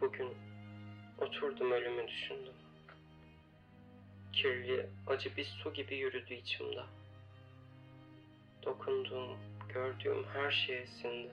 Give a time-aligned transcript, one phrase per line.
[0.00, 0.34] Bugün
[1.20, 2.52] oturdum ölümü düşündüm.
[4.32, 6.82] Kirli, acı bir su gibi yürüdü içimde.
[8.62, 9.38] Dokunduğum,
[9.74, 11.30] gördüğüm her şeye sindi.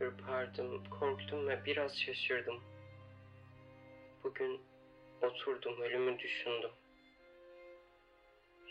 [0.00, 2.60] Ürperdim, korktum ve biraz şaşırdım.
[4.24, 4.60] Bugün
[5.22, 6.70] oturdum, ölümü düşündüm.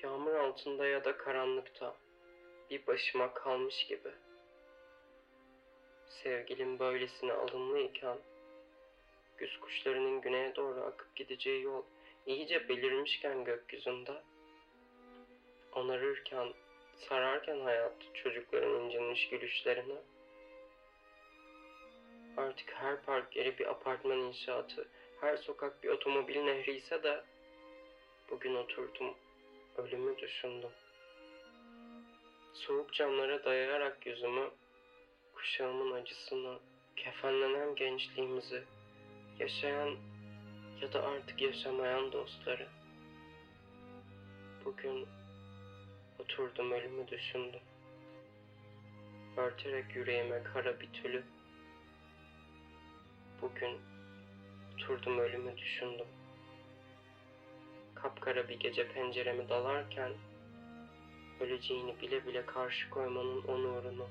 [0.03, 1.95] Yağmur altında ya da karanlıkta
[2.70, 4.24] bir başıma kalmış gibi.
[6.25, 8.17] Sevgilim böylesine alımlıyken
[9.38, 11.84] güz kuşlarının güneye doğru akıp gideceği yol
[12.25, 14.21] iyice belirmişken gökyüzünde
[15.71, 16.53] onarırken,
[16.95, 19.95] sararken hayat çocukların incinmiş gülüşlerine
[22.37, 24.87] artık her park yeri bir apartman inşaatı,
[25.21, 27.23] her sokak bir otomobil nehri ise de
[28.29, 29.13] bugün oturdum,
[29.77, 30.71] ölümü düşündüm.
[32.53, 34.49] Soğuk camlara dayayarak yüzümü,
[35.46, 36.60] kuşağımın acısını,
[36.96, 38.63] kefenlenen gençliğimizi,
[39.40, 39.96] yaşayan
[40.82, 42.68] ya da artık yaşamayan dostları.
[44.65, 45.07] Bugün
[46.20, 47.60] oturdum ölümü düşündüm.
[49.37, 51.24] Örterek yüreğime kara bir tülü.
[53.41, 53.77] Bugün
[54.74, 56.07] oturdum ölümü düşündüm.
[57.96, 60.12] Kapkara bir gece penceremi dalarken
[61.40, 64.07] öleceğini bile bile karşı koymanın onurunu,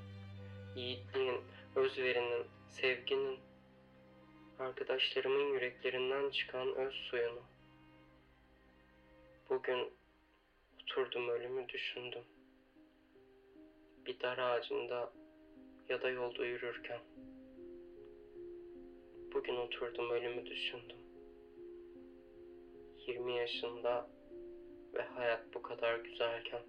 [0.76, 1.40] yiğitliğin,
[1.76, 3.38] özverinin, sevginin,
[4.58, 7.42] arkadaşlarımın yüreklerinden çıkan öz suyunu.
[9.50, 9.92] Bugün
[10.82, 12.24] oturdum ölümü düşündüm.
[14.06, 15.12] Bir dar ağacında
[15.88, 17.00] ya da yolda yürürken.
[19.34, 20.98] Bugün oturdum ölümü düşündüm.
[23.06, 24.10] 20 yaşında
[24.94, 26.62] ve hayat bu kadar güzelken.